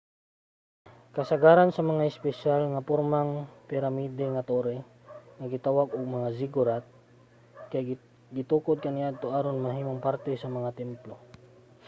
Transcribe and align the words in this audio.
kasagaran 1.15 1.69
sa 1.73 1.83
mga 1.91 2.03
espesyal 2.11 2.61
nga 2.69 2.85
pormang 2.89 3.31
piramide 3.69 4.25
nga 4.33 4.45
torre 4.49 4.77
nga 5.37 5.47
gitawag 5.53 5.87
og 5.97 6.15
mga 6.15 6.29
ziggurat 6.37 6.85
kay 7.71 7.81
gitukod 8.37 8.77
kaniadto 8.81 9.27
aron 9.37 9.63
mahimong 9.65 10.01
parte 10.07 10.31
sa 10.37 10.47
mga 10.57 10.69
templo 10.79 11.13